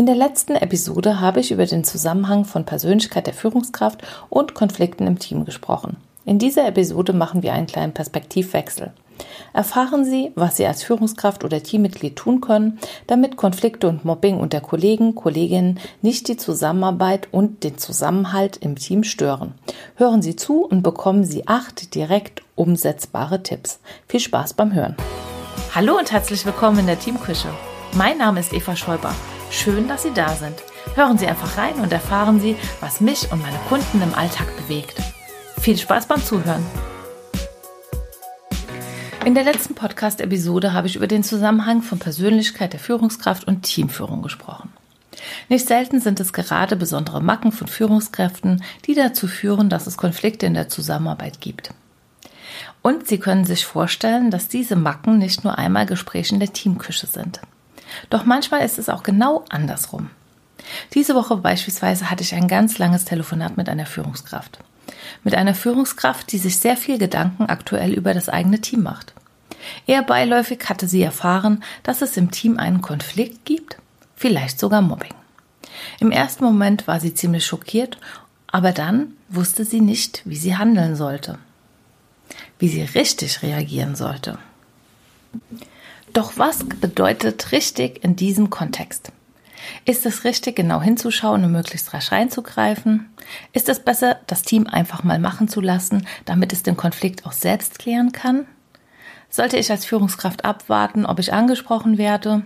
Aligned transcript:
In 0.00 0.06
der 0.06 0.14
letzten 0.14 0.56
Episode 0.56 1.20
habe 1.20 1.40
ich 1.40 1.50
über 1.50 1.66
den 1.66 1.84
Zusammenhang 1.84 2.46
von 2.46 2.64
Persönlichkeit 2.64 3.26
der 3.26 3.34
Führungskraft 3.34 4.00
und 4.30 4.54
Konflikten 4.54 5.06
im 5.06 5.18
Team 5.18 5.44
gesprochen. 5.44 5.98
In 6.24 6.38
dieser 6.38 6.66
Episode 6.66 7.12
machen 7.12 7.42
wir 7.42 7.52
einen 7.52 7.66
kleinen 7.66 7.92
Perspektivwechsel. 7.92 8.94
Erfahren 9.52 10.06
Sie, 10.06 10.32
was 10.36 10.56
Sie 10.56 10.64
als 10.64 10.82
Führungskraft 10.82 11.44
oder 11.44 11.62
Teammitglied 11.62 12.16
tun 12.16 12.40
können, 12.40 12.78
damit 13.08 13.36
Konflikte 13.36 13.88
und 13.88 14.06
Mobbing 14.06 14.38
unter 14.40 14.62
Kollegen, 14.62 15.14
Kolleginnen 15.14 15.78
nicht 16.00 16.28
die 16.28 16.38
Zusammenarbeit 16.38 17.28
und 17.30 17.62
den 17.62 17.76
Zusammenhalt 17.76 18.56
im 18.56 18.76
Team 18.76 19.04
stören. 19.04 19.52
Hören 19.96 20.22
Sie 20.22 20.34
zu 20.34 20.64
und 20.64 20.80
bekommen 20.82 21.24
Sie 21.24 21.46
acht 21.46 21.94
direkt 21.94 22.40
umsetzbare 22.54 23.42
Tipps. 23.42 23.80
Viel 24.08 24.20
Spaß 24.20 24.54
beim 24.54 24.72
Hören. 24.72 24.96
Hallo 25.74 25.98
und 25.98 26.10
herzlich 26.10 26.46
willkommen 26.46 26.78
in 26.78 26.86
der 26.86 26.98
Teamküche. 26.98 27.48
Mein 27.92 28.16
Name 28.16 28.40
ist 28.40 28.54
Eva 28.54 28.74
Schäuber. 28.74 29.14
Schön, 29.50 29.88
dass 29.88 30.04
Sie 30.04 30.14
da 30.14 30.28
sind. 30.28 30.54
Hören 30.94 31.18
Sie 31.18 31.26
einfach 31.26 31.58
rein 31.58 31.74
und 31.74 31.92
erfahren 31.92 32.40
Sie, 32.40 32.56
was 32.78 33.00
mich 33.00 33.32
und 33.32 33.42
meine 33.42 33.58
Kunden 33.68 34.00
im 34.00 34.14
Alltag 34.14 34.46
bewegt. 34.56 34.94
Viel 35.60 35.76
Spaß 35.76 36.06
beim 36.06 36.24
Zuhören. 36.24 36.64
In 39.26 39.34
der 39.34 39.42
letzten 39.42 39.74
Podcast-Episode 39.74 40.72
habe 40.72 40.86
ich 40.86 40.94
über 40.94 41.08
den 41.08 41.24
Zusammenhang 41.24 41.82
von 41.82 41.98
Persönlichkeit 41.98 42.72
der 42.72 42.80
Führungskraft 42.80 43.46
und 43.46 43.62
Teamführung 43.62 44.22
gesprochen. 44.22 44.72
Nicht 45.48 45.66
selten 45.66 46.00
sind 46.00 46.20
es 46.20 46.32
gerade 46.32 46.76
besondere 46.76 47.20
Macken 47.20 47.50
von 47.50 47.66
Führungskräften, 47.66 48.62
die 48.86 48.94
dazu 48.94 49.26
führen, 49.26 49.68
dass 49.68 49.88
es 49.88 49.96
Konflikte 49.96 50.46
in 50.46 50.54
der 50.54 50.68
Zusammenarbeit 50.68 51.40
gibt. 51.40 51.74
Und 52.82 53.08
Sie 53.08 53.18
können 53.18 53.44
sich 53.44 53.66
vorstellen, 53.66 54.30
dass 54.30 54.48
diese 54.48 54.76
Macken 54.76 55.18
nicht 55.18 55.42
nur 55.42 55.58
einmal 55.58 55.86
Gespräche 55.86 56.34
in 56.34 56.40
der 56.40 56.52
Teamküche 56.52 57.08
sind. 57.08 57.40
Doch 58.08 58.24
manchmal 58.24 58.62
ist 58.62 58.78
es 58.78 58.88
auch 58.88 59.02
genau 59.02 59.44
andersrum. 59.48 60.10
Diese 60.94 61.14
Woche 61.14 61.36
beispielsweise 61.36 62.10
hatte 62.10 62.22
ich 62.22 62.34
ein 62.34 62.48
ganz 62.48 62.78
langes 62.78 63.04
Telefonat 63.04 63.56
mit 63.56 63.68
einer 63.68 63.86
Führungskraft. 63.86 64.58
Mit 65.24 65.34
einer 65.34 65.54
Führungskraft, 65.54 66.30
die 66.32 66.38
sich 66.38 66.58
sehr 66.58 66.76
viel 66.76 66.98
Gedanken 66.98 67.46
aktuell 67.46 67.92
über 67.92 68.14
das 68.14 68.28
eigene 68.28 68.60
Team 68.60 68.82
macht. 68.82 69.14
Eher 69.86 70.02
beiläufig 70.02 70.60
hatte 70.68 70.88
sie 70.88 71.02
erfahren, 71.02 71.62
dass 71.82 72.02
es 72.02 72.16
im 72.16 72.30
Team 72.30 72.58
einen 72.58 72.80
Konflikt 72.80 73.44
gibt, 73.44 73.76
vielleicht 74.16 74.58
sogar 74.58 74.82
Mobbing. 74.82 75.14
Im 75.98 76.10
ersten 76.10 76.44
Moment 76.44 76.86
war 76.86 77.00
sie 77.00 77.14
ziemlich 77.14 77.46
schockiert, 77.46 77.98
aber 78.46 78.72
dann 78.72 79.14
wusste 79.28 79.64
sie 79.64 79.80
nicht, 79.80 80.22
wie 80.24 80.36
sie 80.36 80.56
handeln 80.56 80.96
sollte, 80.96 81.38
wie 82.58 82.68
sie 82.68 82.82
richtig 82.82 83.42
reagieren 83.42 83.94
sollte. 83.94 84.38
Doch 86.12 86.32
was 86.36 86.64
bedeutet 86.64 87.52
richtig 87.52 88.02
in 88.02 88.16
diesem 88.16 88.50
Kontext? 88.50 89.12
Ist 89.84 90.06
es 90.06 90.24
richtig, 90.24 90.56
genau 90.56 90.80
hinzuschauen 90.80 91.44
und 91.44 91.52
möglichst 91.52 91.92
rasch 91.94 92.10
reinzugreifen? 92.10 93.10
Ist 93.52 93.68
es 93.68 93.80
besser, 93.80 94.18
das 94.26 94.42
Team 94.42 94.66
einfach 94.66 95.04
mal 95.04 95.18
machen 95.18 95.48
zu 95.48 95.60
lassen, 95.60 96.06
damit 96.24 96.52
es 96.52 96.62
den 96.62 96.76
Konflikt 96.76 97.26
auch 97.26 97.32
selbst 97.32 97.78
klären 97.78 98.12
kann? 98.12 98.46
Sollte 99.28 99.56
ich 99.56 99.70
als 99.70 99.84
Führungskraft 99.84 100.44
abwarten, 100.44 101.06
ob 101.06 101.20
ich 101.20 101.32
angesprochen 101.32 101.98
werde? 101.98 102.42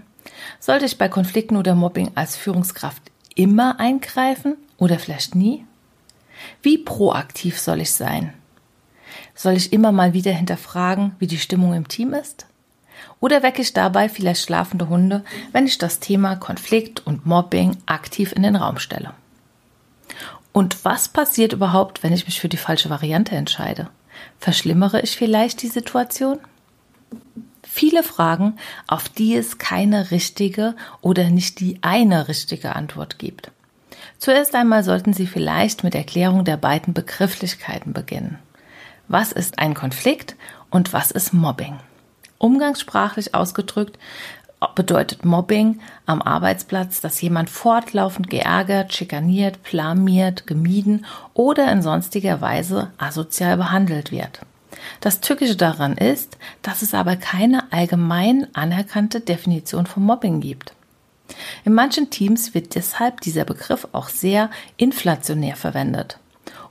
Sollte 0.61 0.85
ich 0.85 0.99
bei 0.99 1.09
Konflikten 1.09 1.57
oder 1.57 1.75
Mobbing 1.75 2.11
als 2.15 2.37
Führungskraft 2.37 3.03
immer 3.35 3.81
eingreifen 3.81 4.57
oder 4.77 4.99
vielleicht 4.99 5.35
nie? 5.35 5.65
Wie 6.63 6.79
proaktiv 6.79 7.59
soll 7.59 7.81
ich 7.81 7.93
sein? 7.93 8.35
Soll 9.35 9.55
ich 9.55 9.73
immer 9.73 9.93
mal 9.93 10.13
wieder 10.13 10.33
hinterfragen, 10.33 11.15
wie 11.19 11.27
die 11.27 11.39
Stimmung 11.39 11.73
im 11.73 11.89
Team 11.89 12.13
ist? 12.13 12.47
Oder 13.21 13.43
wecke 13.43 13.63
ich 13.63 13.73
dabei 13.73 14.09
vielleicht 14.09 14.45
schlafende 14.45 14.89
Hunde, 14.89 15.25
wenn 15.53 15.67
ich 15.67 15.79
das 15.79 16.01
Thema 16.01 16.37
Konflikt 16.37 17.07
und 17.07 17.27
Mobbing 17.27 17.77
aktiv 17.87 18.33
in 18.33 18.43
den 18.43 18.57
Raum 18.57 18.79
stelle? 18.79 19.13
Und 20.53 20.85
was 20.85 21.09
passiert 21.09 21.53
überhaupt, 21.53 22.03
wenn 22.03 22.13
ich 22.13 22.27
mich 22.27 22.41
für 22.41 22.49
die 22.49 22.57
falsche 22.57 22.91
Variante 22.91 23.35
entscheide? 23.35 23.89
Verschlimmere 24.39 25.01
ich 25.01 25.17
vielleicht 25.17 25.63
die 25.63 25.69
Situation? 25.69 26.39
Viele 27.63 28.05
Fragen, 28.05 28.57
auf 28.87 29.09
die 29.09 29.35
es 29.35 29.59
keine 29.59 30.11
richtige 30.11 30.77
oder 31.01 31.31
nicht 31.31 31.59
die 31.59 31.79
eine 31.83 32.29
richtige 32.29 32.77
Antwort 32.77 33.19
gibt. 33.19 33.51
Zuerst 34.19 34.55
einmal 34.55 34.85
sollten 34.85 35.13
Sie 35.13 35.27
vielleicht 35.27 35.83
mit 35.83 35.95
Erklärung 35.95 36.45
der 36.45 36.57
beiden 36.57 36.95
Begrifflichkeiten 36.95 37.93
beginnen. 37.93 38.39
Was 39.09 39.33
ist 39.33 39.59
ein 39.59 39.75
Konflikt 39.75 40.37
und 40.71 40.93
was 40.93 41.11
ist 41.11 41.33
Mobbing? 41.33 41.79
Umgangssprachlich 42.45 43.35
ausgedrückt 43.35 43.99
bedeutet 44.75 45.25
Mobbing 45.25 45.81
am 46.05 46.21
Arbeitsplatz, 46.21 47.01
dass 47.01 47.23
jemand 47.23 47.49
fortlaufend 47.49 48.29
geärgert, 48.29 48.93
schikaniert, 48.93 49.63
blamiert, 49.63 50.47
gemieden 50.47 51.07
oder 51.33 51.73
in 51.73 51.81
sonstiger 51.81 52.43
Weise 52.43 52.91
asozial 52.99 53.57
behandelt 53.57 54.13
wird. 54.13 54.41
Das 55.01 55.23
Tückische 55.23 55.57
daran 55.57 55.97
ist, 55.97 56.37
dass 56.61 56.83
es 56.83 56.93
aber 56.93 57.17
keine 57.17 57.73
allgemein 57.73 58.47
anerkannte 58.55 59.21
Definition 59.21 59.87
von 59.87 60.03
Mobbing 60.03 60.43
gibt. 60.43 60.75
In 61.65 61.73
manchen 61.73 62.11
Teams 62.11 62.53
wird 62.53 62.75
deshalb 62.75 63.23
dieser 63.23 63.47
Begriff 63.47 63.89
auch 63.93 64.11
sehr 64.11 64.51
inflationär 64.77 65.57
verwendet 65.57 66.19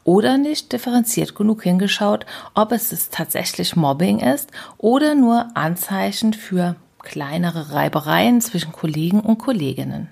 oder 0.04 0.38
nicht 0.38 0.72
differenziert 0.72 1.36
genug 1.36 1.64
hingeschaut, 1.64 2.26
ob 2.54 2.72
es 2.72 3.10
tatsächlich 3.10 3.76
Mobbing 3.76 4.20
ist 4.20 4.52
oder 4.78 5.16
nur 5.16 5.48
Anzeichen 5.56 6.34
für 6.34 6.76
kleinere 7.00 7.72
Reibereien 7.72 8.42
zwischen 8.42 8.72
Kollegen 8.72 9.20
und 9.20 9.38
Kolleginnen. 9.38 10.10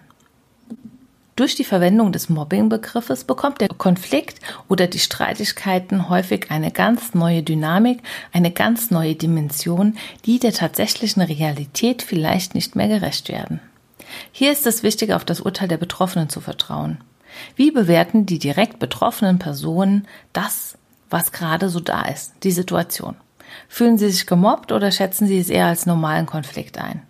Durch 1.38 1.56
die 1.56 1.64
Verwendung 1.64 2.12
des 2.12 2.30
Mobbing-Begriffes 2.30 3.24
bekommt 3.24 3.62
der 3.62 3.70
Konflikt 3.70 4.40
oder 4.68 4.86
die 4.88 5.00
Streitigkeiten 5.00 6.10
häufig 6.10 6.52
eine 6.52 6.72
ganz 6.72 7.16
neue 7.16 7.42
Dynamik, 7.42 8.04
eine 8.34 8.52
ganz 8.52 8.92
neue 8.92 9.16
Dimension, 9.16 9.98
die 10.26 10.40
der 10.40 10.54
tatsächlichen 10.54 11.22
Realität 11.22 12.04
vielleicht 12.04 12.54
nicht 12.54 12.76
mehr 12.76 12.90
gerecht 12.90 13.30
werden. 13.30 13.62
Hier 14.32 14.52
ist 14.52 14.68
es 14.68 14.84
wichtig, 14.84 15.14
auf 15.14 15.24
das 15.24 15.42
Urteil 15.42 15.70
der 15.70 15.78
Betroffenen 15.78 16.30
zu 16.30 16.42
vertrauen. 16.42 16.98
Wie 17.56 17.72
bewerten 17.72 18.26
die 18.26 18.40
direkt 18.40 18.80
betroffenen 18.80 19.40
Personen 19.40 20.08
das, 20.34 20.78
was 21.10 21.32
gerade 21.32 21.70
so 21.70 21.80
da 21.80 22.04
ist, 22.04 22.34
die 22.44 22.52
Situation? 22.52 23.16
Fühlen 23.68 23.98
sie 23.98 24.10
sich 24.10 24.28
gemobbt 24.28 24.72
oder 24.72 24.92
schätzen 24.92 25.28
sie 25.28 25.40
es 25.40 25.50
eher 25.50 25.68
als 25.68 25.86
normalen 25.86 26.26
Konflikt 26.26 26.78
ein? 26.78 27.02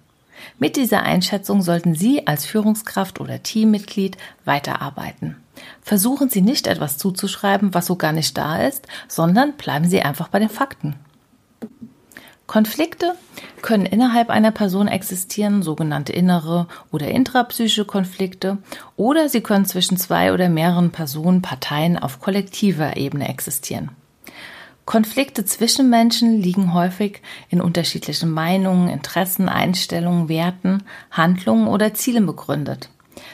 Mit 0.57 0.75
dieser 0.75 1.03
Einschätzung 1.03 1.61
sollten 1.61 1.95
Sie 1.95 2.25
als 2.27 2.45
Führungskraft 2.45 3.19
oder 3.19 3.43
Teammitglied 3.43 4.17
weiterarbeiten. 4.45 5.35
Versuchen 5.81 6.29
Sie 6.29 6.41
nicht 6.41 6.67
etwas 6.67 6.97
zuzuschreiben, 6.97 7.73
was 7.73 7.85
so 7.85 7.95
gar 7.95 8.11
nicht 8.11 8.37
da 8.37 8.57
ist, 8.63 8.87
sondern 9.07 9.53
bleiben 9.53 9.87
Sie 9.87 10.01
einfach 10.01 10.29
bei 10.29 10.39
den 10.39 10.49
Fakten. 10.49 10.95
Konflikte 12.51 13.15
können 13.61 13.85
innerhalb 13.85 14.29
einer 14.29 14.51
Person 14.51 14.89
existieren, 14.89 15.63
sogenannte 15.63 16.11
innere 16.11 16.67
oder 16.91 17.07
intrapsychische 17.07 17.85
Konflikte, 17.85 18.57
oder 18.97 19.29
sie 19.29 19.39
können 19.39 19.63
zwischen 19.63 19.95
zwei 19.95 20.33
oder 20.33 20.49
mehreren 20.49 20.91
Personen, 20.91 21.41
Parteien 21.41 21.97
auf 21.97 22.19
kollektiver 22.19 22.97
Ebene 22.97 23.29
existieren. 23.29 23.91
Konflikte 24.83 25.45
zwischen 25.45 25.89
Menschen 25.89 26.41
liegen 26.41 26.73
häufig 26.73 27.21
in 27.47 27.61
unterschiedlichen 27.61 28.29
Meinungen, 28.29 28.89
Interessen, 28.89 29.47
Einstellungen, 29.47 30.27
Werten, 30.27 30.83
Handlungen 31.09 31.69
oder 31.69 31.93
Zielen 31.93 32.25
begründet. 32.25 32.89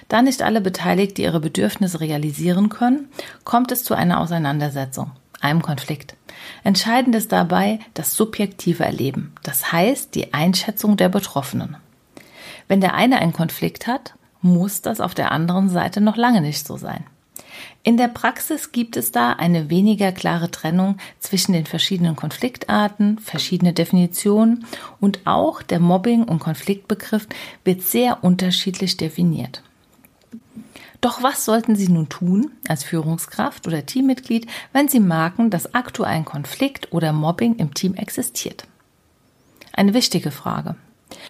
Da 0.09 0.21
nicht 0.21 0.43
alle 0.43 0.61
Beteiligte 0.61 1.23
ihre 1.23 1.39
Bedürfnisse 1.39 2.01
realisieren 2.01 2.69
können, 2.69 3.09
kommt 3.45 3.71
es 3.71 3.83
zu 3.83 3.95
einer 3.95 4.19
Auseinandersetzung, 4.19 5.09
einem 5.41 5.61
Konflikt. 5.61 6.15
Entscheidend 6.63 7.15
ist 7.15 7.31
dabei 7.31 7.79
das 7.93 8.15
subjektive 8.15 8.83
Erleben, 8.85 9.33
das 9.43 9.71
heißt 9.71 10.15
die 10.15 10.33
Einschätzung 10.33 10.97
der 10.97 11.09
Betroffenen. 11.09 11.77
Wenn 12.67 12.81
der 12.81 12.93
eine 12.93 13.19
einen 13.19 13.33
Konflikt 13.33 13.87
hat, 13.87 14.13
muss 14.41 14.81
das 14.81 15.01
auf 15.01 15.15
der 15.15 15.31
anderen 15.31 15.69
Seite 15.69 16.01
noch 16.01 16.17
lange 16.17 16.41
nicht 16.41 16.65
so 16.65 16.77
sein. 16.77 17.05
In 17.83 17.97
der 17.97 18.09
Praxis 18.09 18.71
gibt 18.71 18.97
es 18.97 19.11
da 19.11 19.31
eine 19.31 19.69
weniger 19.69 20.11
klare 20.11 20.51
Trennung 20.51 20.97
zwischen 21.19 21.53
den 21.53 21.65
verschiedenen 21.65 22.15
Konfliktarten, 22.15 23.17
verschiedene 23.19 23.73
Definitionen 23.73 24.65
und 24.99 25.21
auch 25.25 25.63
der 25.63 25.79
Mobbing- 25.79 26.25
und 26.25 26.39
Konfliktbegriff 26.39 27.27
wird 27.63 27.81
sehr 27.81 28.23
unterschiedlich 28.23 28.97
definiert. 28.97 29.63
Doch 31.01 31.21
was 31.21 31.45
sollten 31.45 31.75
Sie 31.75 31.89
nun 31.89 32.09
tun 32.09 32.51
als 32.67 32.83
Führungskraft 32.83 33.67
oder 33.67 33.85
Teammitglied, 33.85 34.47
wenn 34.73 34.87
Sie 34.87 34.99
merken, 34.99 35.49
dass 35.49 35.73
aktuell 35.73 36.11
ein 36.11 36.25
Konflikt 36.25 36.91
oder 36.91 37.13
Mobbing 37.13 37.55
im 37.57 37.73
Team 37.73 37.93
existiert? 37.93 38.67
Eine 39.73 39.93
wichtige 39.93 40.31
Frage. 40.31 40.75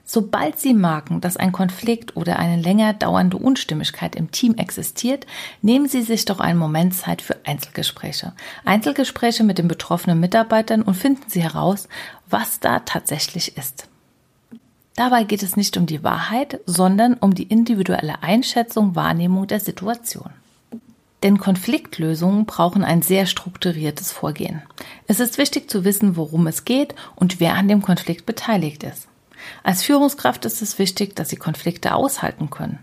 Sobald 0.05 0.57
Sie 0.57 0.73
merken, 0.73 1.21
dass 1.21 1.37
ein 1.37 1.51
Konflikt 1.51 2.15
oder 2.15 2.39
eine 2.39 2.61
länger 2.61 2.93
dauernde 2.93 3.37
Unstimmigkeit 3.37 4.15
im 4.15 4.31
Team 4.31 4.55
existiert, 4.55 5.27
nehmen 5.61 5.87
Sie 5.87 6.01
sich 6.01 6.25
doch 6.25 6.39
einen 6.39 6.57
Moment 6.57 6.95
Zeit 6.95 7.21
für 7.21 7.35
Einzelgespräche. 7.45 8.33
Einzelgespräche 8.65 9.43
mit 9.43 9.57
den 9.57 9.67
betroffenen 9.67 10.19
Mitarbeitern 10.19 10.81
und 10.81 10.95
finden 10.95 11.29
Sie 11.29 11.43
heraus, 11.43 11.87
was 12.29 12.59
da 12.59 12.79
tatsächlich 12.79 13.57
ist. 13.57 13.87
Dabei 14.97 15.25
geht 15.25 15.43
es 15.43 15.55
nicht 15.55 15.77
um 15.77 15.85
die 15.85 16.03
Wahrheit, 16.03 16.59
sondern 16.65 17.13
um 17.13 17.35
die 17.35 17.43
individuelle 17.43 18.23
Einschätzung, 18.23 18.95
Wahrnehmung 18.95 19.45
der 19.45 19.59
Situation. 19.59 20.31
Denn 21.21 21.37
Konfliktlösungen 21.37 22.47
brauchen 22.47 22.83
ein 22.83 23.03
sehr 23.03 23.27
strukturiertes 23.27 24.11
Vorgehen. 24.11 24.63
Es 25.05 25.19
ist 25.19 25.37
wichtig 25.37 25.69
zu 25.69 25.85
wissen, 25.85 26.15
worum 26.15 26.47
es 26.47 26.65
geht 26.65 26.95
und 27.15 27.39
wer 27.39 27.53
an 27.53 27.67
dem 27.67 27.83
Konflikt 27.83 28.25
beteiligt 28.25 28.83
ist. 28.83 29.07
Als 29.61 29.83
Führungskraft 29.83 30.45
ist 30.45 30.63
es 30.63 30.79
wichtig, 30.79 31.15
dass 31.15 31.29
Sie 31.29 31.35
Konflikte 31.35 31.93
aushalten 31.93 32.49
können. 32.49 32.79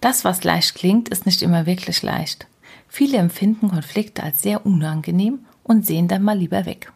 Das, 0.00 0.24
was 0.24 0.42
leicht 0.42 0.74
klingt, 0.74 1.08
ist 1.08 1.24
nicht 1.24 1.40
immer 1.40 1.66
wirklich 1.66 2.02
leicht. 2.02 2.48
Viele 2.88 3.18
empfinden 3.18 3.70
Konflikte 3.70 4.24
als 4.24 4.42
sehr 4.42 4.66
unangenehm 4.66 5.44
und 5.62 5.86
sehen 5.86 6.08
dann 6.08 6.24
mal 6.24 6.36
lieber 6.36 6.66
weg. 6.66 6.92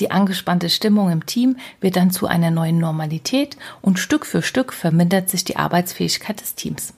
Die 0.00 0.10
angespannte 0.10 0.70
Stimmung 0.70 1.10
im 1.10 1.26
Team 1.26 1.56
wird 1.80 1.96
dann 1.96 2.10
zu 2.10 2.26
einer 2.26 2.50
neuen 2.50 2.78
Normalität 2.78 3.58
und 3.82 3.98
Stück 3.98 4.24
für 4.24 4.42
Stück 4.42 4.72
vermindert 4.72 5.28
sich 5.28 5.44
die 5.44 5.56
Arbeitsfähigkeit 5.56 6.40
des 6.40 6.54
Teams. 6.54 6.94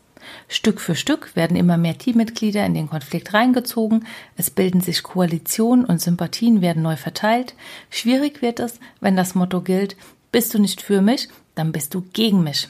Stück 0.48 0.80
für 0.80 0.94
Stück 0.94 1.34
werden 1.34 1.56
immer 1.56 1.76
mehr 1.76 1.98
Teammitglieder 1.98 2.64
in 2.64 2.74
den 2.74 2.88
Konflikt 2.88 3.34
reingezogen, 3.34 4.06
es 4.36 4.50
bilden 4.50 4.80
sich 4.80 5.02
Koalitionen 5.02 5.84
und 5.84 6.00
Sympathien 6.00 6.60
werden 6.62 6.82
neu 6.82 6.96
verteilt. 6.96 7.54
Schwierig 7.90 8.40
wird 8.40 8.60
es, 8.60 8.78
wenn 9.00 9.16
das 9.16 9.34
Motto 9.34 9.60
gilt, 9.60 9.96
bist 10.30 10.54
du 10.54 10.60
nicht 10.60 10.80
für 10.80 11.02
mich, 11.02 11.28
dann 11.56 11.72
bist 11.72 11.94
du 11.94 12.02
gegen 12.12 12.44
mich. 12.44 12.68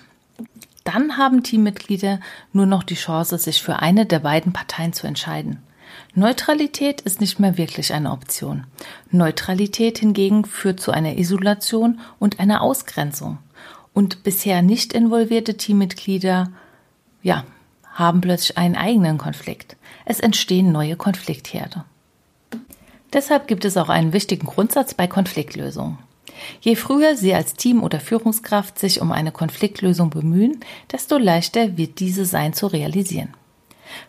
Dann 0.84 1.18
haben 1.18 1.42
Teammitglieder 1.42 2.20
nur 2.52 2.66
noch 2.66 2.82
die 2.82 2.94
Chance, 2.94 3.36
sich 3.38 3.62
für 3.62 3.80
eine 3.80 4.06
der 4.06 4.20
beiden 4.20 4.52
Parteien 4.52 4.92
zu 4.92 5.06
entscheiden. 5.06 5.62
Neutralität 6.14 7.00
ist 7.00 7.20
nicht 7.20 7.38
mehr 7.38 7.56
wirklich 7.56 7.92
eine 7.92 8.12
Option. 8.12 8.64
Neutralität 9.10 9.98
hingegen 9.98 10.44
führt 10.44 10.80
zu 10.80 10.90
einer 10.92 11.16
Isolation 11.16 12.00
und 12.18 12.40
einer 12.40 12.62
Ausgrenzung. 12.62 13.38
Und 13.94 14.22
bisher 14.22 14.62
nicht 14.62 14.92
involvierte 14.92 15.56
Teammitglieder, 15.56 16.50
ja, 17.22 17.44
haben 17.92 18.20
plötzlich 18.20 18.58
einen 18.58 18.76
eigenen 18.76 19.18
Konflikt. 19.18 19.76
Es 20.04 20.20
entstehen 20.20 20.72
neue 20.72 20.96
Konfliktherde. 20.96 21.84
Deshalb 23.12 23.46
gibt 23.46 23.64
es 23.64 23.76
auch 23.76 23.90
einen 23.90 24.12
wichtigen 24.12 24.46
Grundsatz 24.46 24.94
bei 24.94 25.06
Konfliktlösungen. 25.06 25.98
Je 26.60 26.76
früher 26.76 27.16
Sie 27.16 27.34
als 27.34 27.54
Team 27.54 27.82
oder 27.82 28.00
Führungskraft 28.00 28.78
sich 28.78 29.00
um 29.00 29.12
eine 29.12 29.32
Konfliktlösung 29.32 30.10
bemühen, 30.10 30.60
desto 30.90 31.18
leichter 31.18 31.76
wird 31.76 32.00
diese 32.00 32.24
sein 32.24 32.54
zu 32.54 32.66
realisieren. 32.66 33.34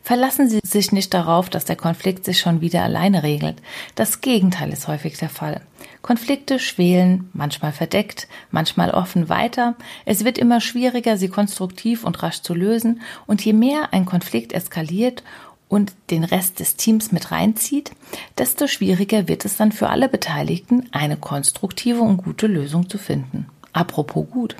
Verlassen 0.02 0.50
Sie 0.50 0.60
sich 0.64 0.92
nicht 0.92 1.14
darauf, 1.14 1.50
dass 1.50 1.66
der 1.66 1.76
Konflikt 1.76 2.26
sich 2.26 2.40
schon 2.40 2.62
wieder 2.62 2.84
alleine 2.84 3.24
regelt. 3.24 3.62
Das 3.96 4.22
Gegenteil 4.22 4.72
ist 4.72 4.88
häufig 4.88 5.18
der 5.18 5.30
Fall. 5.30 5.62
Konflikte 6.02 6.60
schwelen, 6.60 7.30
manchmal 7.34 7.72
verdeckt, 7.72 8.28
manchmal 8.52 8.92
offen 8.92 9.30
weiter. 9.30 9.76
Es 10.06 10.26
wird 10.26 10.38
immer 10.38 10.60
schwieriger, 10.60 11.18
sie 11.18 11.30
konstruktiv 11.30 12.04
und 12.04 12.22
rasch 12.22 12.42
zu 12.42 12.54
lösen. 12.54 13.02
Und 13.26 13.44
je 13.44 13.54
mehr 13.54 13.94
ein 13.94 14.06
Konflikt 14.06 14.54
eskaliert 14.54 15.24
und 15.70 15.94
den 16.12 16.24
Rest 16.24 16.60
des 16.60 16.76
Teams 16.76 17.12
mit 17.12 17.32
reinzieht, 17.32 17.92
desto 18.38 18.68
schwieriger 18.68 19.28
wird 19.28 19.46
es 19.46 19.58
dann 19.58 19.72
für 19.72 19.90
alle 19.90 20.10
Beteiligten, 20.10 20.88
eine 20.92 21.18
konstruktive 21.18 22.02
und 22.02 22.18
gute 22.18 22.48
Lösung 22.48 22.90
zu 22.90 22.98
finden. 22.98 23.48
Apropos 23.72 24.30
gut. 24.30 24.56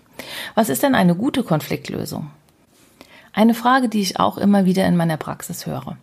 Was 0.56 0.70
ist 0.70 0.82
denn 0.82 0.96
eine 0.96 1.16
gute 1.16 1.44
Konfliktlösung? 1.44 2.32
Eine 3.34 3.56
Frage, 3.56 3.90
die 3.90 4.02
ich 4.02 4.20
auch 4.20 4.38
immer 4.38 4.66
wieder 4.66 4.86
in 4.86 4.96
meiner 4.96 5.18
Praxis 5.18 5.66
höre. 5.66 5.98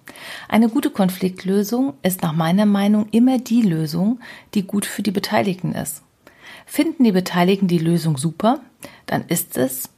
Eine 0.49 0.69
gute 0.69 0.91
Konfliktlösung 0.91 1.95
ist 2.03 2.23
nach 2.23 2.33
meiner 2.33 2.67
Meinung 2.67 3.09
immer 3.13 3.39
die 3.39 3.63
Lösung, 3.63 4.19
die 4.55 4.65
gut 4.65 4.85
für 4.85 5.03
die 5.03 5.13
Beteiligten 5.13 5.73
ist. 5.73 6.03
Finden 6.67 7.05
die 7.05 7.13
Beteiligten 7.13 7.69
die 7.69 7.79
Lösung 7.79 8.17
super, 8.17 8.61
dann 9.07 9.25
ist 9.29 9.57
es 9.57 9.91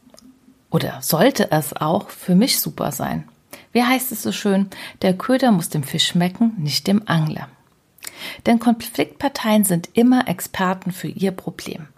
oder 0.71 1.01
sollte 1.01 1.51
es 1.51 1.75
auch 1.75 2.11
für 2.11 2.35
mich 2.35 2.61
super 2.61 2.93
sein. 2.93 3.25
Wie 3.73 3.83
heißt 3.83 4.13
es 4.13 4.23
so 4.23 4.33
schön, 4.33 4.69
der 5.01 5.17
Köder 5.17 5.53
muss 5.53 5.71
dem 5.71 5.83
Fisch 5.83 6.09
schmecken, 6.09 6.53
nicht 6.59 6.87
dem 6.87 7.03
Angler. 7.07 7.49
Denn 8.45 8.59
Konfliktparteien 8.59 9.65
sind 9.65 9.89
immer 9.95 10.29
Experten 10.29 10.93
für 10.93 11.09
ihr 11.09 11.33
Problem. 11.33 11.89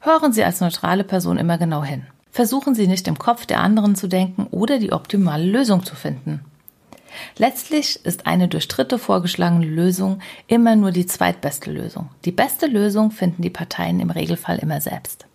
Hören 0.00 0.32
Sie 0.32 0.44
als 0.44 0.60
neutrale 0.60 1.04
Person 1.04 1.36
immer 1.36 1.58
genau 1.58 1.84
hin. 1.84 2.06
Versuchen 2.38 2.76
Sie 2.76 2.86
nicht 2.86 3.08
im 3.08 3.18
Kopf 3.18 3.46
der 3.46 3.58
anderen 3.58 3.96
zu 3.96 4.06
denken 4.06 4.46
oder 4.52 4.78
die 4.78 4.92
optimale 4.92 5.44
Lösung 5.44 5.84
zu 5.84 5.96
finden. 5.96 6.44
Letztlich 7.36 7.98
ist 8.06 8.28
eine 8.28 8.46
durch 8.46 8.68
Dritte 8.68 9.00
vorgeschlagene 9.00 9.66
Lösung 9.66 10.20
immer 10.46 10.76
nur 10.76 10.92
die 10.92 11.06
zweitbeste 11.06 11.72
Lösung. 11.72 12.10
Die 12.24 12.30
beste 12.30 12.68
Lösung 12.68 13.10
finden 13.10 13.42
die 13.42 13.50
Parteien 13.50 13.98
im 13.98 14.10
Regelfall 14.10 14.60
immer 14.60 14.80
selbst. 14.80 15.26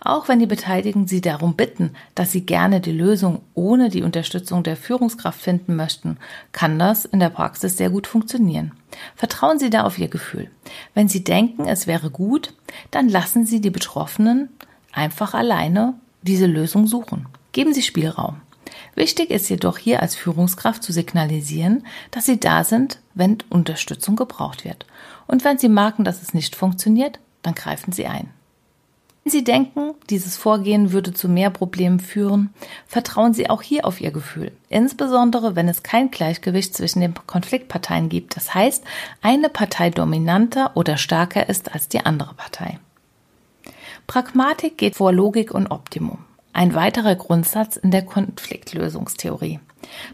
Auch 0.00 0.28
wenn 0.28 0.38
die 0.38 0.46
Beteiligten 0.46 1.06
Sie 1.06 1.20
darum 1.20 1.56
bitten, 1.56 1.90
dass 2.14 2.32
Sie 2.32 2.46
gerne 2.46 2.80
die 2.80 2.92
Lösung 2.92 3.42
ohne 3.52 3.90
die 3.90 4.02
Unterstützung 4.02 4.62
der 4.62 4.78
Führungskraft 4.78 5.42
finden 5.42 5.76
möchten, 5.76 6.16
kann 6.52 6.78
das 6.78 7.04
in 7.04 7.20
der 7.20 7.28
Praxis 7.28 7.76
sehr 7.76 7.90
gut 7.90 8.06
funktionieren. 8.06 8.72
Vertrauen 9.14 9.58
Sie 9.58 9.68
da 9.68 9.82
auf 9.82 9.98
Ihr 9.98 10.08
Gefühl. 10.08 10.50
Wenn 10.94 11.06
Sie 11.06 11.22
denken, 11.22 11.68
es 11.68 11.86
wäre 11.86 12.08
gut, 12.08 12.54
dann 12.90 13.10
lassen 13.10 13.44
Sie 13.44 13.60
die 13.60 13.68
Betroffenen 13.68 14.48
einfach 14.90 15.34
alleine 15.34 15.96
diese 16.22 16.46
Lösung 16.46 16.86
suchen. 16.86 17.26
Geben 17.52 17.74
Sie 17.74 17.82
Spielraum. 17.82 18.40
Wichtig 18.94 19.30
ist 19.30 19.48
jedoch 19.48 19.78
hier 19.78 20.00
als 20.02 20.14
Führungskraft 20.14 20.82
zu 20.82 20.92
signalisieren, 20.92 21.86
dass 22.10 22.26
Sie 22.26 22.38
da 22.38 22.64
sind, 22.64 23.00
wenn 23.14 23.38
Unterstützung 23.48 24.16
gebraucht 24.16 24.64
wird. 24.64 24.86
Und 25.26 25.44
wenn 25.44 25.58
Sie 25.58 25.68
merken, 25.68 26.04
dass 26.04 26.22
es 26.22 26.34
nicht 26.34 26.56
funktioniert, 26.56 27.18
dann 27.42 27.54
greifen 27.54 27.92
Sie 27.92 28.06
ein. 28.06 28.30
Wenn 29.24 29.32
Sie 29.32 29.44
denken, 29.44 29.94
dieses 30.08 30.36
Vorgehen 30.36 30.92
würde 30.92 31.12
zu 31.12 31.28
mehr 31.28 31.50
Problemen 31.50 32.00
führen, 32.00 32.54
vertrauen 32.86 33.34
Sie 33.34 33.50
auch 33.50 33.62
hier 33.62 33.84
auf 33.84 34.00
Ihr 34.00 34.12
Gefühl. 34.12 34.52
Insbesondere, 34.68 35.56
wenn 35.56 35.68
es 35.68 35.82
kein 35.82 36.10
Gleichgewicht 36.10 36.74
zwischen 36.74 37.00
den 37.00 37.14
Konfliktparteien 37.26 38.08
gibt. 38.08 38.36
Das 38.36 38.54
heißt, 38.54 38.82
eine 39.20 39.50
Partei 39.50 39.90
dominanter 39.90 40.72
oder 40.74 40.96
stärker 40.96 41.48
ist 41.48 41.72
als 41.74 41.88
die 41.88 42.00
andere 42.00 42.34
Partei. 42.34 42.78
Pragmatik 44.10 44.76
geht 44.76 44.96
vor 44.96 45.12
Logik 45.12 45.54
und 45.54 45.68
Optimum. 45.68 46.18
Ein 46.52 46.74
weiterer 46.74 47.14
Grundsatz 47.14 47.76
in 47.76 47.92
der 47.92 48.02
Konfliktlösungstheorie. 48.02 49.60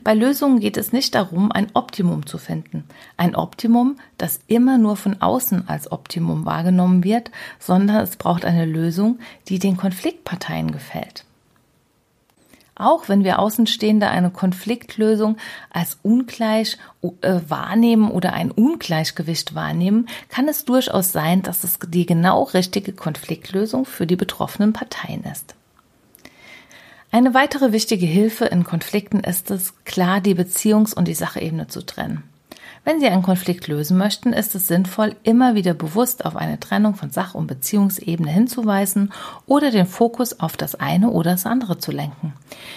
Bei 0.04 0.12
Lösungen 0.12 0.60
geht 0.60 0.76
es 0.76 0.92
nicht 0.92 1.14
darum, 1.14 1.50
ein 1.50 1.68
Optimum 1.72 2.26
zu 2.26 2.36
finden. 2.36 2.84
Ein 3.16 3.34
Optimum, 3.34 3.96
das 4.18 4.40
immer 4.48 4.76
nur 4.76 4.96
von 4.96 5.22
außen 5.22 5.66
als 5.66 5.90
Optimum 5.90 6.44
wahrgenommen 6.44 7.04
wird, 7.04 7.30
sondern 7.58 8.02
es 8.02 8.16
braucht 8.16 8.44
eine 8.44 8.66
Lösung, 8.66 9.18
die 9.48 9.58
den 9.58 9.78
Konfliktparteien 9.78 10.72
gefällt. 10.72 11.24
Auch 12.78 13.08
wenn 13.08 13.24
wir 13.24 13.38
Außenstehende 13.38 14.08
eine 14.08 14.30
Konfliktlösung 14.30 15.38
als 15.70 15.98
ungleich 16.02 16.76
äh, 17.22 17.40
wahrnehmen 17.48 18.10
oder 18.10 18.34
ein 18.34 18.50
Ungleichgewicht 18.50 19.54
wahrnehmen, 19.54 20.08
kann 20.28 20.46
es 20.46 20.66
durchaus 20.66 21.10
sein, 21.10 21.42
dass 21.42 21.64
es 21.64 21.78
die 21.88 22.04
genau 22.04 22.42
richtige 22.42 22.92
Konfliktlösung 22.92 23.86
für 23.86 24.06
die 24.06 24.16
betroffenen 24.16 24.74
Parteien 24.74 25.24
ist. 25.24 25.54
Eine 27.10 27.32
weitere 27.32 27.72
wichtige 27.72 28.04
Hilfe 28.04 28.44
in 28.44 28.64
Konflikten 28.64 29.20
ist 29.20 29.50
es, 29.50 29.72
klar 29.86 30.20
die 30.20 30.34
Beziehungs- 30.34 30.94
und 30.94 31.08
die 31.08 31.14
Sachebene 31.14 31.68
zu 31.68 31.80
trennen. 31.80 32.24
Wenn 32.86 33.00
Sie 33.00 33.08
einen 33.08 33.24
Konflikt 33.24 33.66
lösen 33.66 33.98
möchten, 33.98 34.32
ist 34.32 34.54
es 34.54 34.68
sinnvoll, 34.68 35.16
immer 35.24 35.56
wieder 35.56 35.74
bewusst 35.74 36.24
auf 36.24 36.36
eine 36.36 36.60
Trennung 36.60 36.94
von 36.94 37.10
Sach- 37.10 37.34
und 37.34 37.48
Beziehungsebene 37.48 38.30
hinzuweisen 38.30 39.12
oder 39.44 39.72
den 39.72 39.86
Fokus 39.86 40.38
auf 40.38 40.56
das 40.56 40.76
eine 40.76 41.10
oder 41.10 41.32
das 41.32 41.46
andere 41.46 41.78
zu 41.78 41.90
lenken. 41.90 42.32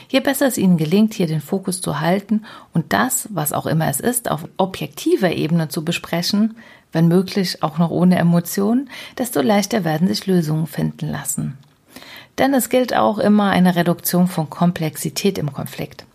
Je 0.08 0.20
besser 0.20 0.48
es 0.48 0.58
Ihnen 0.58 0.78
gelingt, 0.78 1.14
hier 1.14 1.28
den 1.28 1.42
Fokus 1.42 1.80
zu 1.80 2.00
halten 2.00 2.44
und 2.74 2.92
das, 2.92 3.30
was 3.30 3.54
auch 3.54 3.68
immer 3.68 3.88
es 3.88 4.00
ist, 4.00 4.32
auf 4.32 4.48
objektiver 4.58 5.32
Ebene 5.32 5.68
zu 5.68 5.86
besprechen, 5.86 6.56
wenn 6.92 7.08
möglich 7.08 7.62
auch 7.62 7.78
noch 7.78 7.92
ohne 7.92 8.18
Emotionen, 8.18 8.90
desto 9.20 9.42
leichter 9.42 9.84
werden 9.84 10.08
sich 10.08 10.26
Lösungen 10.26 10.66
finden 10.66 11.08
lassen. 11.08 11.56
Denn 12.40 12.56
es 12.56 12.70
gilt 12.70 12.96
auch 12.96 13.20
immer 13.20 13.52
eine 13.52 13.76
Reduktion 13.76 14.28
von 14.28 14.50
Komplexität 14.50 15.38
im 15.38 15.54
Konflikt. 15.54 16.08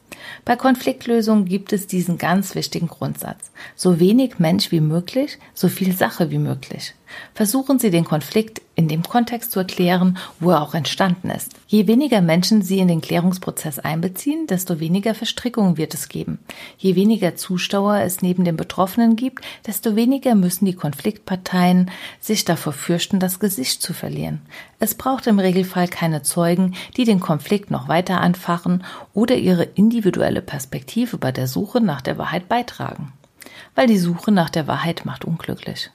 Bei 0.44 0.56
Konfliktlösungen 0.56 1.44
gibt 1.44 1.72
es 1.72 1.86
diesen 1.86 2.18
ganz 2.18 2.54
wichtigen 2.54 2.88
Grundsatz. 2.88 3.50
So 3.76 4.00
wenig 4.00 4.38
Mensch 4.38 4.70
wie 4.70 4.80
möglich, 4.80 5.38
so 5.54 5.68
viel 5.68 5.94
Sache 5.94 6.30
wie 6.30 6.38
möglich. 6.38 6.94
Versuchen 7.34 7.78
Sie 7.78 7.90
den 7.90 8.04
Konflikt 8.04 8.62
in 8.76 8.88
dem 8.88 9.02
Kontext 9.02 9.52
zu 9.52 9.60
erklären, 9.60 10.18
wo 10.40 10.50
er 10.50 10.62
auch 10.62 10.74
entstanden 10.74 11.30
ist. 11.30 11.52
Je 11.66 11.86
weniger 11.86 12.20
Menschen 12.20 12.62
Sie 12.62 12.78
in 12.78 12.88
den 12.88 13.00
Klärungsprozess 13.00 13.78
einbeziehen, 13.78 14.46
desto 14.46 14.80
weniger 14.80 15.14
Verstrickungen 15.14 15.76
wird 15.76 15.94
es 15.94 16.08
geben. 16.08 16.38
Je 16.76 16.96
weniger 16.96 17.36
Zuschauer 17.36 17.98
es 17.98 18.22
neben 18.22 18.44
den 18.44 18.56
Betroffenen 18.56 19.16
gibt, 19.16 19.44
desto 19.66 19.94
weniger 19.96 20.34
müssen 20.34 20.64
die 20.64 20.74
Konfliktparteien 20.74 21.90
sich 22.20 22.44
davor 22.44 22.72
fürchten, 22.72 23.20
das 23.20 23.38
Gesicht 23.38 23.80
zu 23.80 23.92
verlieren. 23.92 24.42
Es 24.80 24.94
braucht 24.94 25.26
im 25.26 25.38
Regelfall 25.38 25.88
keine 25.88 26.22
Zeugen, 26.22 26.74
die 26.96 27.04
den 27.04 27.20
Konflikt 27.20 27.70
noch 27.70 27.88
weiter 27.88 28.20
anfachen 28.20 28.84
oder 29.12 29.36
ihre 29.36 29.64
individuelle 29.64 30.42
Perspektive 30.42 31.16
bei 31.16 31.32
der 31.32 31.46
Suche 31.46 31.80
nach 31.80 32.00
der 32.00 32.18
Wahrheit 32.18 32.48
beitragen. 32.48 33.12
Weil 33.74 33.86
die 33.86 33.98
Suche 33.98 34.32
nach 34.32 34.50
der 34.50 34.66
Wahrheit 34.66 35.04
macht 35.04 35.24
unglücklich. 35.24 35.90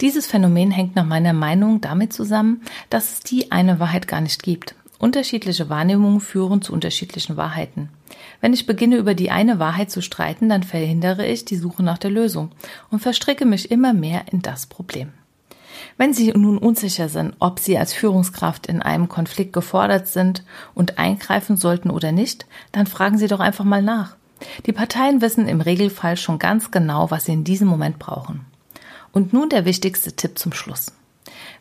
Dieses 0.00 0.26
Phänomen 0.26 0.70
hängt 0.70 0.96
nach 0.96 1.06
meiner 1.06 1.32
Meinung 1.32 1.80
damit 1.80 2.12
zusammen, 2.12 2.62
dass 2.90 3.12
es 3.12 3.20
die 3.20 3.52
eine 3.52 3.80
Wahrheit 3.80 4.08
gar 4.08 4.20
nicht 4.20 4.42
gibt. 4.42 4.74
Unterschiedliche 4.98 5.68
Wahrnehmungen 5.68 6.20
führen 6.20 6.62
zu 6.62 6.72
unterschiedlichen 6.72 7.36
Wahrheiten. 7.36 7.90
Wenn 8.40 8.52
ich 8.52 8.66
beginne, 8.66 8.96
über 8.96 9.14
die 9.14 9.30
eine 9.30 9.58
Wahrheit 9.58 9.90
zu 9.90 10.00
streiten, 10.00 10.48
dann 10.48 10.62
verhindere 10.62 11.26
ich 11.26 11.44
die 11.44 11.56
Suche 11.56 11.82
nach 11.82 11.98
der 11.98 12.10
Lösung 12.10 12.50
und 12.90 13.00
verstricke 13.00 13.44
mich 13.44 13.70
immer 13.70 13.92
mehr 13.92 14.24
in 14.32 14.42
das 14.42 14.66
Problem. 14.66 15.12
Wenn 15.98 16.14
Sie 16.14 16.30
nun 16.32 16.58
unsicher 16.58 17.08
sind, 17.08 17.34
ob 17.38 17.58
Sie 17.58 17.76
als 17.78 17.92
Führungskraft 17.92 18.66
in 18.66 18.82
einem 18.82 19.08
Konflikt 19.08 19.52
gefordert 19.52 20.08
sind 20.08 20.44
und 20.74 20.98
eingreifen 20.98 21.56
sollten 21.56 21.90
oder 21.90 22.12
nicht, 22.12 22.46
dann 22.72 22.86
fragen 22.86 23.18
Sie 23.18 23.28
doch 23.28 23.40
einfach 23.40 23.64
mal 23.64 23.82
nach. 23.82 24.16
Die 24.66 24.72
Parteien 24.72 25.20
wissen 25.20 25.48
im 25.48 25.60
Regelfall 25.60 26.16
schon 26.16 26.38
ganz 26.38 26.70
genau, 26.70 27.10
was 27.10 27.24
sie 27.24 27.32
in 27.32 27.44
diesem 27.44 27.68
Moment 27.68 27.98
brauchen. 27.98 28.44
Und 29.16 29.32
nun 29.32 29.48
der 29.48 29.64
wichtigste 29.64 30.12
Tipp 30.12 30.38
zum 30.38 30.52
Schluss. 30.52 30.92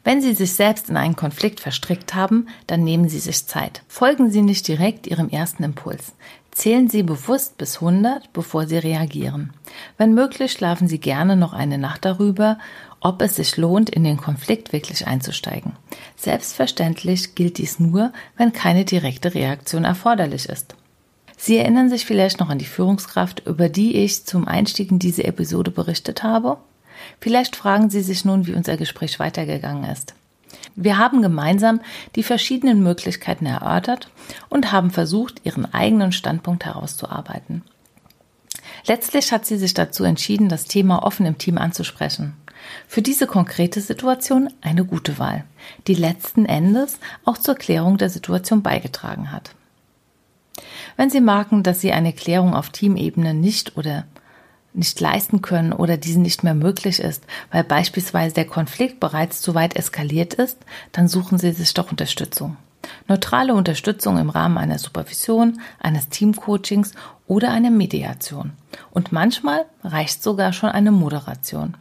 Wenn 0.04 0.22
Sie 0.22 0.34
sich 0.34 0.52
selbst 0.52 0.90
in 0.90 0.98
einen 0.98 1.16
Konflikt 1.16 1.62
verstrickt 1.62 2.14
haben, 2.14 2.50
dann 2.68 2.84
nehmen 2.84 3.08
Sie 3.08 3.20
sich 3.20 3.46
Zeit. 3.46 3.82
Folgen 3.88 4.30
Sie 4.30 4.42
nicht 4.42 4.68
direkt 4.68 5.08
Ihrem 5.08 5.30
ersten 5.30 5.64
Impuls. 5.64 6.12
Zählen 6.52 6.90
Sie 6.90 7.02
bewusst 7.02 7.58
bis 7.58 7.76
100, 7.76 8.34
bevor 8.34 8.68
Sie 8.68 8.76
reagieren. 8.76 9.54
Wenn 9.98 10.14
möglich, 10.14 10.52
schlafen 10.52 10.90
Sie 10.90 11.00
gerne 11.00 11.38
noch 11.38 11.54
eine 11.54 11.78
Nacht 11.78 12.04
darüber, 12.04 12.60
ob 13.00 13.22
es 13.22 13.38
sich 13.38 13.56
lohnt, 13.56 13.90
in 13.90 14.04
den 14.04 14.18
Konflikt 14.18 14.74
wirklich 14.74 15.08
einzusteigen. 15.08 15.78
Selbstverständlich 16.18 17.36
gilt 17.36 17.58
dies 17.58 17.80
nur, 17.80 18.12
wenn 18.36 18.52
keine 18.52 18.84
direkte 18.84 19.34
Reaktion 19.34 19.86
erforderlich 19.86 20.50
ist. 20.50 20.76
Sie 21.38 21.56
erinnern 21.56 21.90
sich 21.90 22.06
vielleicht 22.06 22.42
noch 22.42 22.50
an 22.50 22.60
die 22.60 22.66
Führungskraft, 22.66 23.44
über 23.46 23.70
die 23.70 23.96
ich 23.96 24.26
zum 24.26 24.46
Einstieg 24.46 24.92
in 24.92 25.00
diese 25.00 25.24
Episode 25.24 25.72
berichtet 25.72 26.22
habe? 26.22 26.58
Vielleicht 27.20 27.56
fragen 27.56 27.90
Sie 27.90 28.02
sich 28.02 28.26
nun, 28.26 28.48
wie 28.48 28.54
unser 28.54 28.78
Gespräch 28.78 29.20
weitergegangen 29.20 29.90
ist. 29.90 30.14
Wir 30.76 30.98
haben 30.98 31.22
gemeinsam 31.22 31.80
die 32.16 32.24
verschiedenen 32.24 32.84
Möglichkeiten 32.84 33.46
erörtert 33.46 34.10
und 34.50 34.72
haben 34.72 34.92
versucht, 34.92 35.46
Ihren 35.46 35.74
eigenen 35.74 36.12
Standpunkt 36.12 36.66
herauszuarbeiten. 36.66 37.64
Letztlich 38.88 39.32
hat 39.32 39.46
sie 39.46 39.58
sich 39.58 39.74
dazu 39.74 40.04
entschieden, 40.04 40.50
das 40.50 40.66
Thema 40.66 41.04
offen 41.04 41.26
im 41.26 41.38
Team 41.38 41.58
anzusprechen. 41.58 42.34
Für 42.88 43.02
diese 43.02 43.28
konkrete 43.28 43.82
Situation 43.82 44.50
eine 44.62 44.86
gute 44.86 45.18
Wahl, 45.20 45.44
die 45.88 45.94
letzten 45.94 46.46
Endes 46.46 47.00
auch 47.24 47.38
zur 47.38 47.56
Klärung 47.56 47.98
der 47.98 48.10
Situation 48.10 48.62
beigetragen 48.62 49.32
hat. 49.32 49.56
Wenn 50.98 51.10
Sie 51.10 51.22
merken, 51.22 51.64
dass 51.64 51.82
Sie 51.82 51.92
eine 51.92 52.14
Klärung 52.14 52.54
auf 52.54 52.70
Teamebene 52.70 53.34
nicht 53.34 53.78
oder 53.78 54.06
nicht 54.78 55.00
leisten 55.00 55.42
können 55.42 55.74
oder 55.74 55.98
diese 55.98 56.20
nicht 56.20 56.44
mehr 56.44 56.56
möglich 56.56 57.00
ist, 57.00 57.24
weil 57.52 57.64
beispielsweise 57.64 58.36
der 58.36 58.46
Konflikt 58.46 59.00
bereits 59.00 59.42
zu 59.42 59.56
weit 59.56 59.76
eskaliert 59.76 60.34
ist, 60.34 60.58
dann 60.92 61.08
suchen 61.08 61.38
Sie 61.38 61.52
sich 61.52 61.74
doch 61.74 61.92
Unterstützung. 61.92 62.58
Neutrale 63.08 63.54
Unterstützung 63.54 64.18
im 64.18 64.30
Rahmen 64.30 64.58
einer 64.58 64.80
Supervision, 64.80 65.60
eines 65.80 66.10
Teamcoachings 66.10 66.94
oder 67.28 67.52
einer 67.52 67.72
Mediation. 67.72 68.54
Und 68.92 69.12
manchmal 69.12 69.66
reicht 69.84 70.22
sogar 70.22 70.54
schon 70.54 70.70
eine 70.70 70.92
Moderation. 70.92 71.76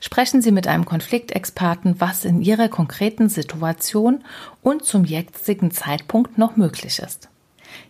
Sprechen 0.00 0.42
Sie 0.42 0.50
mit 0.50 0.66
einem 0.66 0.84
Konfliktexperten, 0.84 2.00
was 2.00 2.24
in 2.24 2.42
Ihrer 2.42 2.68
konkreten 2.68 3.28
Situation 3.28 4.24
und 4.62 4.84
zum 4.84 5.04
jetzigen 5.04 5.70
Zeitpunkt 5.70 6.38
noch 6.38 6.56
möglich 6.56 6.98
ist. 6.98 7.28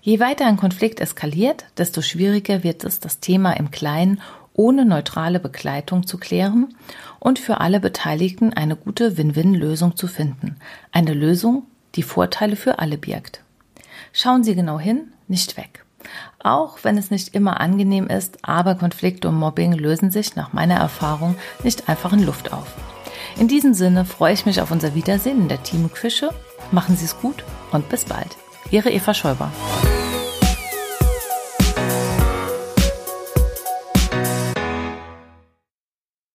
Je 0.00 0.20
weiter 0.20 0.47
ein 0.47 0.56
Konflikt 0.56 1.00
eskaliert, 1.00 1.66
desto 1.76 2.02
schwieriger 2.02 2.62
wird 2.62 2.85
es, 2.85 3.00
das 3.00 3.20
Thema 3.20 3.52
im 3.52 3.70
Kleinen 3.70 4.20
ohne 4.54 4.85
neutrale 4.85 5.38
Begleitung 5.38 6.06
zu 6.06 6.18
klären 6.18 6.75
und 7.20 7.38
für 7.38 7.61
alle 7.61 7.78
Beteiligten 7.78 8.52
eine 8.52 8.75
gute 8.75 9.16
Win-Win-Lösung 9.16 9.97
zu 9.97 10.08
finden. 10.08 10.56
Eine 10.90 11.14
Lösung, 11.14 11.62
die 11.94 12.02
Vorteile 12.02 12.56
für 12.56 12.80
alle 12.80 12.99
birgt. 12.99 13.42
Schauen 14.12 14.42
Sie 14.42 14.54
genau 14.54 14.78
hin, 14.80 15.12
nicht 15.28 15.56
weg. 15.56 15.85
Auch 16.42 16.78
wenn 16.82 16.99
es 16.99 17.11
nicht 17.11 17.35
immer 17.35 17.61
angenehm 17.61 18.08
ist, 18.08 18.38
aber 18.42 18.75
Konflikte 18.75 19.28
und 19.28 19.37
Mobbing 19.37 19.73
lösen 19.73 20.11
sich 20.11 20.37
nach 20.37 20.52
meiner 20.52 20.76
Erfahrung 20.76 21.37
nicht 21.62 21.88
einfach 21.88 22.12
in 22.12 22.25
Luft 22.25 22.52
auf. 22.52 22.75
In 23.38 23.49
diesem 23.49 23.75
Sinne 23.75 24.04
freue 24.04 24.35
ich 24.35 24.47
mich 24.47 24.61
auf 24.61 24.70
unser 24.70 24.94
Wiedersehen 24.94 25.42
in 25.42 25.49
der 25.49 25.62
Team 25.62 25.92
Küche. 25.92 26.30
Machen 26.73 26.97
Sie 26.97 27.04
es 27.04 27.20
gut 27.20 27.44
und 27.73 27.88
bis 27.88 28.04
bald. 28.04 28.37
Ihre 28.70 28.90
Eva 28.90 29.14
Schäuber. 29.14 29.50